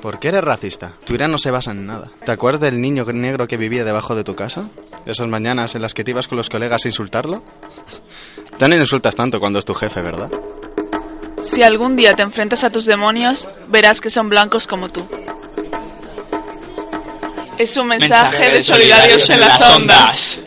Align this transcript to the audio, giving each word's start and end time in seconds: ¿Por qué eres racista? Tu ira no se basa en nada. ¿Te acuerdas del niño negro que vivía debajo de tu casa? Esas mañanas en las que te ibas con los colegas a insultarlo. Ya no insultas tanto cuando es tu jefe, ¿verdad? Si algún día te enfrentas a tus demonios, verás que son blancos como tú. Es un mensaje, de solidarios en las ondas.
¿Por 0.00 0.20
qué 0.20 0.28
eres 0.28 0.44
racista? 0.44 0.92
Tu 1.04 1.14
ira 1.14 1.26
no 1.26 1.38
se 1.38 1.50
basa 1.50 1.72
en 1.72 1.86
nada. 1.86 2.10
¿Te 2.24 2.30
acuerdas 2.30 2.62
del 2.62 2.80
niño 2.80 3.04
negro 3.04 3.48
que 3.48 3.56
vivía 3.56 3.84
debajo 3.84 4.14
de 4.14 4.24
tu 4.24 4.34
casa? 4.34 4.70
Esas 5.06 5.26
mañanas 5.26 5.74
en 5.74 5.82
las 5.82 5.94
que 5.94 6.04
te 6.04 6.12
ibas 6.12 6.28
con 6.28 6.38
los 6.38 6.48
colegas 6.48 6.84
a 6.84 6.88
insultarlo. 6.88 7.42
Ya 8.58 8.68
no 8.68 8.76
insultas 8.76 9.16
tanto 9.16 9.40
cuando 9.40 9.58
es 9.58 9.64
tu 9.64 9.74
jefe, 9.74 10.00
¿verdad? 10.00 10.30
Si 11.42 11.62
algún 11.62 11.96
día 11.96 12.12
te 12.14 12.22
enfrentas 12.22 12.62
a 12.64 12.70
tus 12.70 12.84
demonios, 12.84 13.48
verás 13.68 14.00
que 14.00 14.10
son 14.10 14.28
blancos 14.28 14.66
como 14.66 14.88
tú. 14.88 15.08
Es 17.58 17.76
un 17.76 17.88
mensaje, 17.88 18.50
de 18.50 18.62
solidarios 18.62 19.28
en 19.30 19.40
las 19.40 19.76
ondas. 19.76 20.40